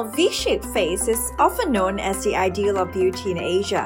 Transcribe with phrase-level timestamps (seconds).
[0.00, 3.84] Now, V shaped face is often known as the ideal of beauty in Asia.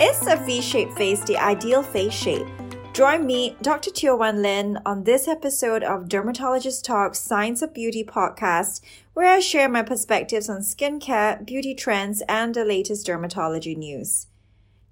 [0.00, 2.46] Is a V shaped face the ideal face shape?
[2.92, 3.90] Join me, Dr.
[3.90, 8.82] Teo Wan Lin, on this episode of Dermatologist Talk Science of Beauty podcast,
[9.14, 14.28] where I share my perspectives on skincare, beauty trends, and the latest dermatology news.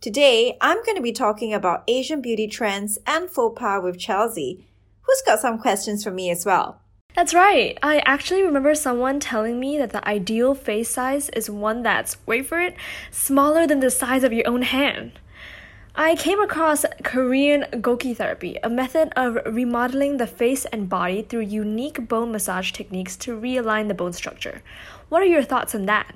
[0.01, 4.67] Today, I'm going to be talking about Asian beauty trends and faux pas with Chelsea,
[5.03, 6.81] who's got some questions for me as well.
[7.17, 7.79] That's right.
[7.83, 12.45] I actually remember someone telling me that the ideal face size is one that's, wait
[12.45, 12.77] for it,
[13.11, 15.13] smaller than the size of your own hand.
[15.95, 21.41] I came across Korean Goki therapy, a method of remodeling the face and body through
[21.41, 24.63] unique bone massage techniques to realign the bone structure.
[25.09, 26.15] What are your thoughts on that?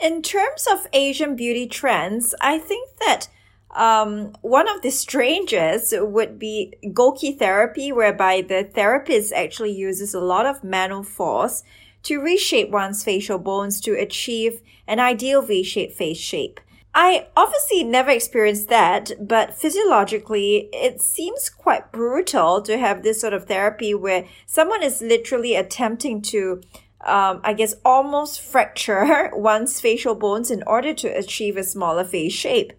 [0.00, 3.26] In terms of Asian beauty trends, I think that
[3.74, 10.20] um, one of the strangest would be Goki therapy, whereby the therapist actually uses a
[10.20, 11.64] lot of manual force
[12.04, 16.60] to reshape one's facial bones to achieve an ideal V-shaped face shape.
[16.94, 23.32] I obviously never experienced that, but physiologically, it seems quite brutal to have this sort
[23.32, 26.62] of therapy where someone is literally attempting to,
[27.04, 32.32] um, I guess, almost fracture one's facial bones in order to achieve a smaller face
[32.32, 32.72] shape.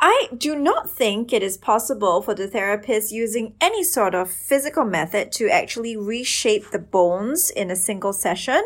[0.00, 4.84] I do not think it is possible for the therapist using any sort of physical
[4.84, 8.62] method to actually reshape the bones in a single session.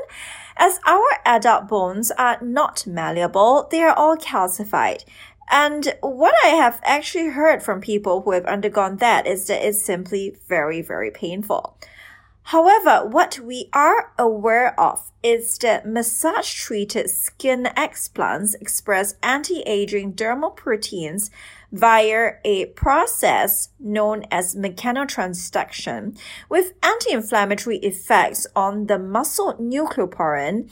[0.59, 5.05] As our adult bones are not malleable, they are all calcified.
[5.51, 9.83] And what I have actually heard from people who have undergone that is that it's
[9.83, 11.79] simply very, very painful.
[12.45, 20.15] However, what we are aware of is that massage treated skin explants express anti aging
[20.15, 21.31] dermal proteins
[21.71, 30.69] via a process known as mechanotransduction with anti inflammatory effects on the muscle nucleoporin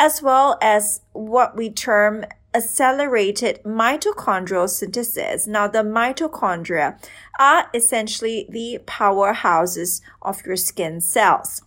[0.00, 2.24] as well as what we term
[2.54, 5.46] accelerated mitochondrial synthesis.
[5.46, 6.98] Now, the mitochondria
[7.38, 11.62] are essentially the powerhouses of your skin cells.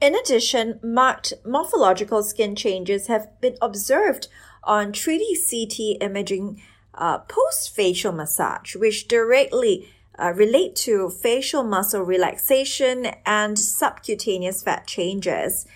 [0.00, 4.28] In addition, marked morphological skin changes have been observed
[4.64, 6.60] on 3D CT imaging
[6.94, 14.86] uh, post facial massage, which directly uh, relate to facial muscle relaxation and subcutaneous fat
[14.86, 15.66] changes.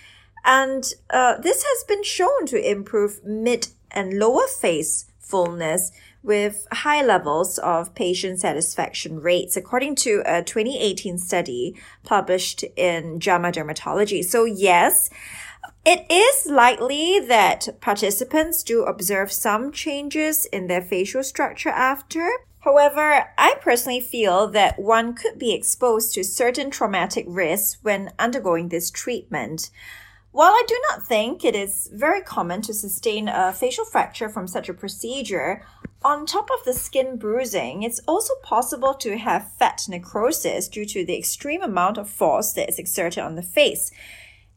[0.45, 5.91] And uh, this has been shown to improve mid and lower face fullness
[6.23, 13.51] with high levels of patient satisfaction rates, according to a 2018 study published in JAMA
[13.51, 14.25] Dermatology.
[14.25, 15.11] So, yes,
[15.85, 22.31] it is likely that participants do observe some changes in their facial structure after.
[22.61, 28.69] However, I personally feel that one could be exposed to certain traumatic risks when undergoing
[28.69, 29.71] this treatment.
[30.39, 34.47] While I do not think it is very common to sustain a facial fracture from
[34.47, 35.65] such a procedure,
[36.05, 41.05] on top of the skin bruising, it's also possible to have fat necrosis due to
[41.05, 43.91] the extreme amount of force that is exerted on the face.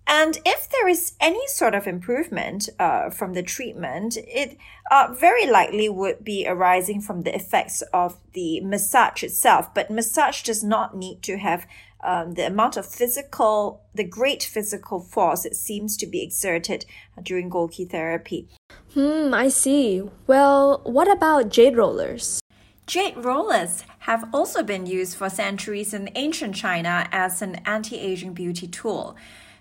[0.05, 4.57] And if there is any sort of improvement uh, from the treatment, it
[4.91, 9.73] uh, very likely would be arising from the effects of the massage itself.
[9.73, 11.65] But massage does not need to have
[12.03, 16.85] um, the amount of physical, the great physical force it seems to be exerted
[17.21, 18.47] during Goki therapy.
[18.93, 20.03] Hmm, I see.
[20.27, 22.41] Well, what about jade rollers?
[22.87, 28.33] Jade rollers have also been used for centuries in ancient China as an anti aging
[28.33, 29.15] beauty tool.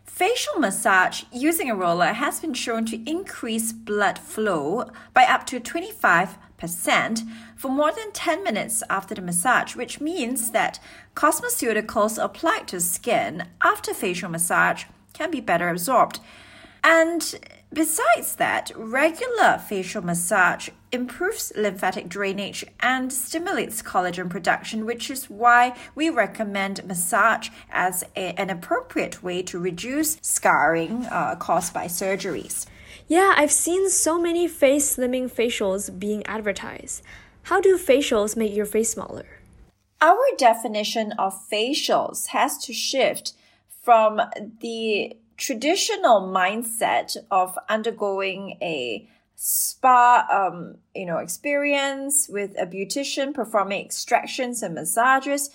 [0.04, 5.60] Facial massage using a roller has been shown to increase blood flow by up to
[5.60, 6.36] 25
[7.56, 10.78] for more than 10 minutes after the massage, which means that
[11.14, 16.20] cosmeceuticals applied to skin after facial massage can be better absorbed.
[16.82, 17.38] And
[17.72, 25.76] besides that, regular facial massage improves lymphatic drainage and stimulates collagen production, which is why
[25.94, 32.66] we recommend massage as a, an appropriate way to reduce scarring uh, caused by surgeries.
[33.10, 37.02] Yeah, I've seen so many face slimming facials being advertised.
[37.42, 39.26] How do facials make your face smaller?
[40.00, 43.32] Our definition of facials has to shift
[43.82, 44.20] from
[44.60, 53.84] the traditional mindset of undergoing a spa um, you know experience with a beautician performing
[53.84, 55.50] extractions and massages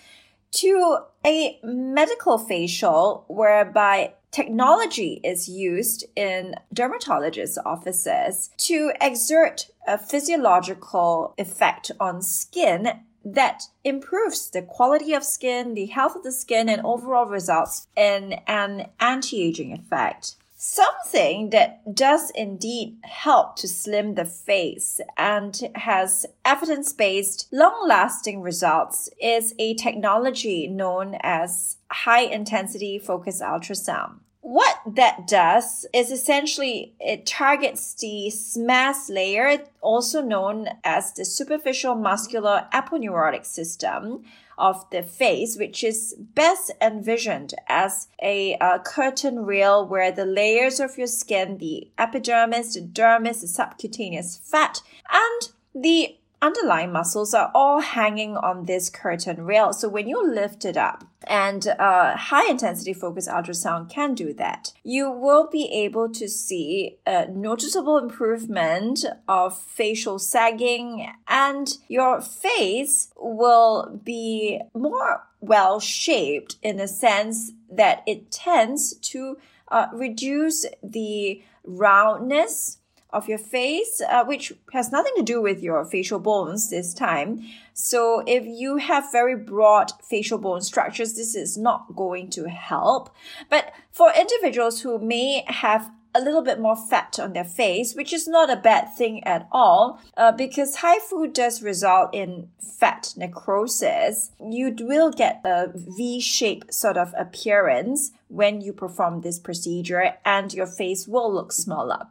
[0.51, 11.33] to a medical facial whereby technology is used in dermatologists' offices to exert a physiological
[11.37, 16.81] effect on skin that improves the quality of skin, the health of the skin, and
[16.83, 20.35] overall results in an anti aging effect.
[20.57, 28.41] Something that does indeed help to slim the face and has evidence based, long lasting
[28.41, 34.19] results is a technology known as high intensity focused ultrasound.
[34.47, 41.95] What that does is essentially it targets the SMAS layer, also known as the superficial
[41.95, 44.23] muscular aponeurotic system,
[44.55, 50.79] of the face, which is best envisioned as a, a curtain rail where the layers
[50.79, 56.15] of your skin, the epidermis, the dermis, the subcutaneous fat, and the
[56.45, 59.73] underlying muscles are all hanging on this curtain rail.
[59.73, 64.73] So when you lift it up, and uh, high intensity focused ultrasound can do that,
[64.83, 73.09] you will be able to see a noticeable improvement of facial sagging, and your face
[73.17, 79.37] will be more well shaped in the sense that it tends to
[79.69, 82.77] uh, reduce the roundness
[83.15, 87.41] of your face, uh, which has nothing to do with your facial bones this time.
[87.73, 93.09] So if you have very broad facial bone structures, this is not going to help.
[93.49, 98.13] But for individuals who may have a little bit more fat on their face, which
[98.13, 104.31] is not a bad thing at all, uh, because HIFU does result in fat necrosis.
[104.39, 110.67] You will get a V-shaped sort of appearance when you perform this procedure, and your
[110.67, 112.07] face will look smaller.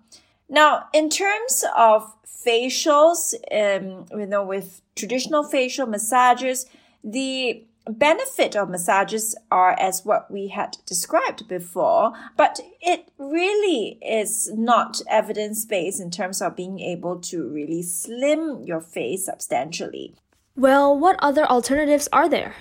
[0.54, 6.66] Now, in terms of facials, um, you know, with traditional facial massages,
[7.02, 14.48] the benefit of massages are as what we had described before, but it really is
[14.54, 20.14] not evidence based in terms of being able to really slim your face substantially.
[20.54, 22.54] Well, what other alternatives are there?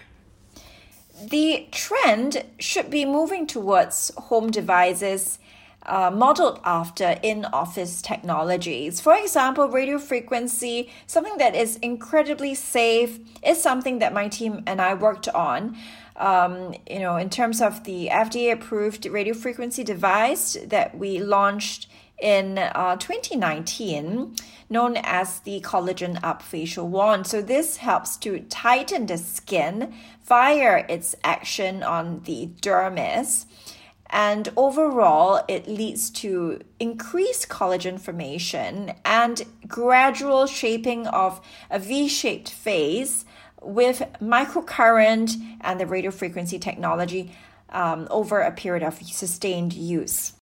[1.30, 5.38] The trend should be moving towards home devices
[5.86, 9.00] uh, modeled after in office technologies.
[9.02, 14.82] For example, radio frequency, something that is incredibly safe, is something that my team and
[14.82, 15.78] I worked on.
[16.16, 21.88] Um, you know, in terms of the FDA approved radio frequency device that we launched
[22.22, 24.36] in uh, 2019
[24.70, 27.28] known as the collagen up facial wand.
[27.28, 29.94] So this helps to tighten the skin
[30.24, 33.46] via its action on the dermis
[34.14, 42.52] and overall, it leads to increased collagen formation and gradual shaping of a V shaped
[42.52, 43.26] face
[43.60, 47.32] with microcurrent and the radio frequency technology
[47.70, 50.34] um, over a period of sustained use.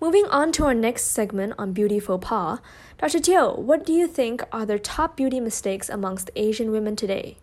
[0.00, 2.60] Moving on to our next segment on beauty faux pas,
[2.98, 3.18] Dr.
[3.18, 7.38] Teo, what do you think are the top beauty mistakes amongst Asian women today?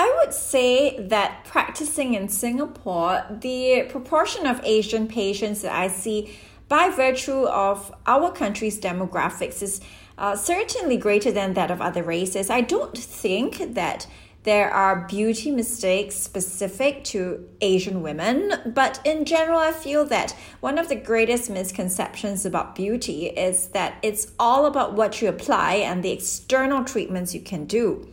[0.00, 6.38] I would say that practicing in Singapore, the proportion of Asian patients that I see
[6.68, 9.80] by virtue of our country's demographics is
[10.16, 12.48] uh, certainly greater than that of other races.
[12.48, 14.06] I don't think that
[14.44, 20.78] there are beauty mistakes specific to Asian women, but in general, I feel that one
[20.78, 26.04] of the greatest misconceptions about beauty is that it's all about what you apply and
[26.04, 28.08] the external treatments you can do.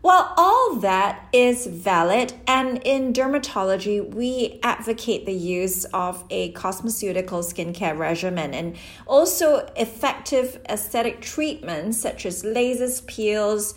[0.00, 7.42] Well, all that is valid, and in dermatology, we advocate the use of a cosmeceutical
[7.42, 8.76] skincare regimen and
[9.08, 13.74] also effective aesthetic treatments such as lasers, peels,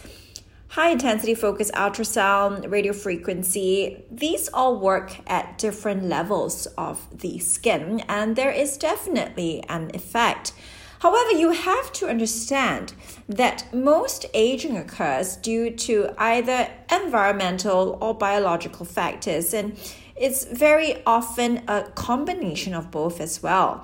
[0.67, 4.03] high intensity focused ultrasound, radio frequency.
[4.11, 10.53] These all work at different levels of the skin, and there is definitely an effect.
[11.01, 12.93] However, you have to understand
[13.27, 19.75] that most aging occurs due to either environmental or biological factors, and
[20.15, 23.83] it's very often a combination of both as well.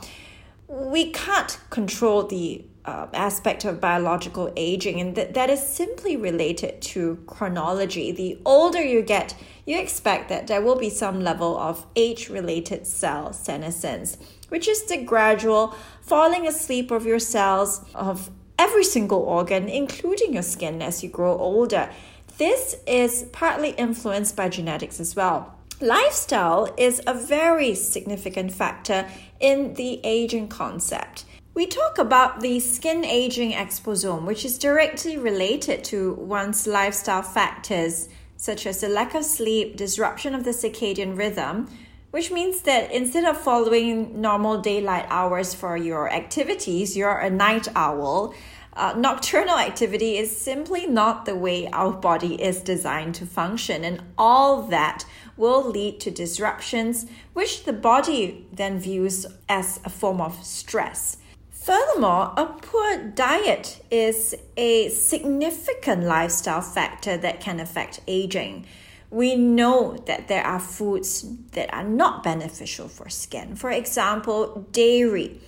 [0.67, 6.83] We can't control the uh, aspect of biological aging, and that, that is simply related
[6.93, 8.11] to chronology.
[8.11, 9.33] The older you get,
[9.65, 14.17] you expect that there will be some level of age related cell senescence
[14.49, 15.75] which is the gradual
[16.07, 21.37] falling asleep of your cells of every single organ, including your skin, as you grow
[21.37, 21.89] older.
[22.37, 25.55] This is partly influenced by genetics as well.
[25.81, 29.07] Lifestyle is a very significant factor
[29.39, 31.25] in the aging concept.
[31.53, 38.09] We talk about the skin aging exposome, which is directly related to one's lifestyle factors,
[38.37, 41.67] such as the lack of sleep, disruption of the circadian rhythm,
[42.11, 47.67] which means that instead of following normal daylight hours for your activities, you're a night
[47.75, 48.33] owl.
[48.73, 54.01] Uh, nocturnal activity is simply not the way our body is designed to function, and
[54.17, 55.03] all that
[55.35, 61.17] will lead to disruptions, which the body then views as a form of stress.
[61.49, 68.65] Furthermore, a poor diet is a significant lifestyle factor that can affect aging.
[69.09, 73.55] We know that there are foods that are not beneficial for skin.
[73.55, 75.39] For example, dairy.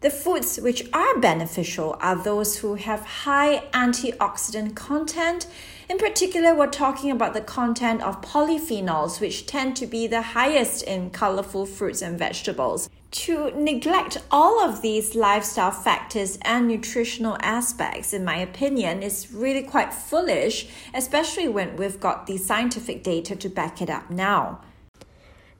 [0.00, 5.46] The foods which are beneficial are those who have high antioxidant content.
[5.88, 10.82] In particular, we're talking about the content of polyphenols, which tend to be the highest
[10.82, 12.90] in colorful fruits and vegetables.
[13.14, 19.62] To neglect all of these lifestyle factors and nutritional aspects, in my opinion, is really
[19.62, 24.62] quite foolish, especially when we've got the scientific data to back it up now.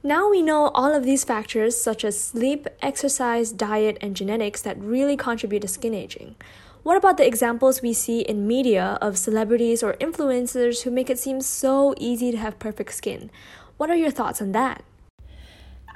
[0.02, 4.80] Now we know all of these factors, such as sleep, exercise, diet, and genetics, that
[4.80, 6.34] really contribute to skin aging.
[6.82, 11.20] What about the examples we see in media of celebrities or influencers who make it
[11.20, 13.30] seem so easy to have perfect skin?
[13.76, 14.82] What are your thoughts on that?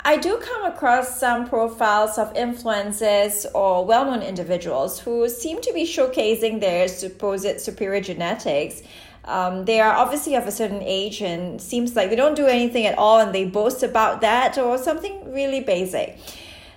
[0.05, 5.73] I do come across some profiles of influencers or well known individuals who seem to
[5.73, 8.83] be showcasing their supposed superior genetics
[9.29, 12.87] um, they are obviously of a certain age and seems like they don't do anything
[12.87, 16.19] at all and they boast about that or something really basic.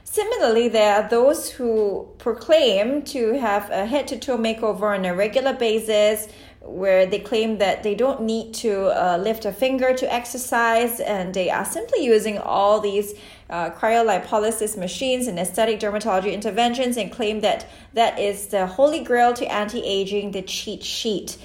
[0.03, 5.15] Similarly, there are those who proclaim to have a head to toe makeover on a
[5.15, 6.27] regular basis,
[6.62, 11.34] where they claim that they don't need to uh, lift a finger to exercise and
[11.34, 13.15] they are simply using all these
[13.50, 19.34] uh, cryolipolysis machines and aesthetic dermatology interventions and claim that that is the holy grail
[19.34, 21.38] to anti aging, the cheat sheet.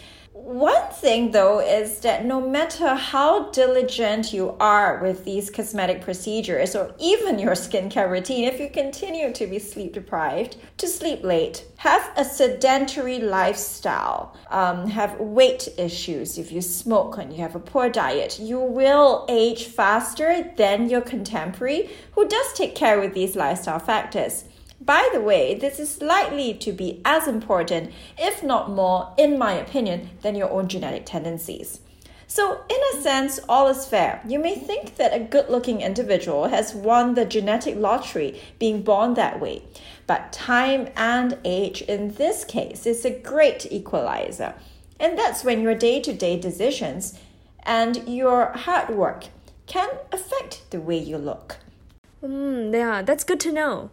[0.47, 6.76] One thing though is that no matter how diligent you are with these cosmetic procedures
[6.76, 11.65] or even your skincare routine, if you continue to be sleep deprived, to sleep late,
[11.79, 17.59] have a sedentary lifestyle, um, have weight issues, if you smoke and you have a
[17.59, 23.35] poor diet, you will age faster than your contemporary who does take care with these
[23.35, 24.45] lifestyle factors.
[24.87, 29.55] By the way, this is likely to be as important, if not more, in my
[29.55, 31.81] opinion, than your own genetic tendencies.
[32.28, 34.21] So, in a sense, all is fair.
[34.26, 39.14] You may think that a good looking individual has won the genetic lottery being born
[39.14, 39.62] that way,
[40.07, 44.55] but time and age in this case is a great equalizer.
[45.00, 47.19] And that's when your day to day decisions
[47.64, 49.26] and your hard work
[49.66, 51.57] can affect the way you look.
[52.23, 53.90] Mm, yeah, that's good to know.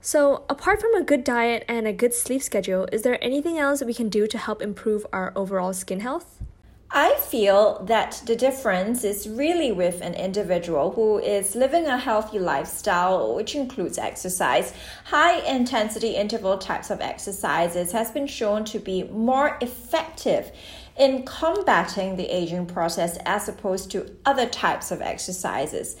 [0.00, 3.80] So, apart from a good diet and a good sleep schedule, is there anything else
[3.80, 6.42] that we can do to help improve our overall skin health?
[6.90, 12.38] I feel that the difference is really with an individual who is living a healthy
[12.38, 14.72] lifestyle, which includes exercise.
[15.06, 20.52] High intensity interval types of exercises has been shown to be more effective
[20.96, 25.96] in combating the aging process as opposed to other types of exercises.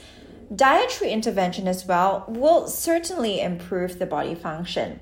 [0.54, 5.00] Dietary intervention as well will certainly improve the body function.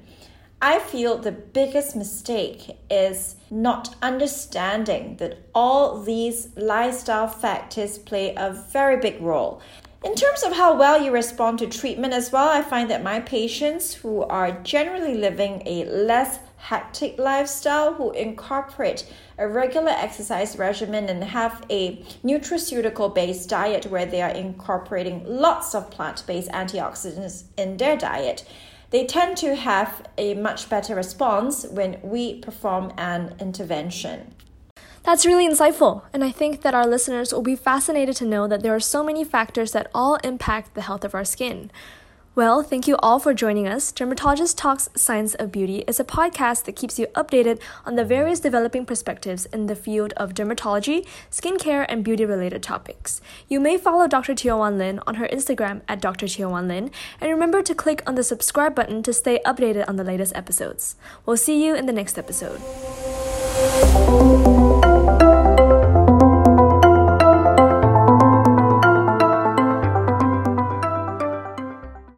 [0.62, 8.52] I feel the biggest mistake is not understanding that all these lifestyle factors play a
[8.52, 9.60] very big role.
[10.02, 13.20] In terms of how well you respond to treatment as well, I find that my
[13.20, 19.06] patients who are generally living a less hectic lifestyle who incorporate
[19.36, 25.74] a regular exercise regimen and have a nutraceutical based diet where they are incorporating lots
[25.74, 28.48] of plant based antioxidants in their diet,
[28.88, 34.34] they tend to have a much better response when we perform an intervention.
[35.02, 38.62] That's really insightful, and I think that our listeners will be fascinated to know that
[38.62, 41.70] there are so many factors that all impact the health of our skin.
[42.36, 43.92] Well, thank you all for joining us.
[43.92, 48.40] Dermatologist Talks Science of Beauty is a podcast that keeps you updated on the various
[48.40, 53.20] developing perspectives in the field of dermatology, skincare, and beauty related topics.
[53.48, 54.34] You may follow Dr.
[54.34, 56.26] Teo Wan Lin on her Instagram at Dr.
[56.26, 59.94] Teo Wan Lin, and remember to click on the subscribe button to stay updated on
[59.94, 60.96] the latest episodes.
[61.24, 62.60] We'll see you in the next episode.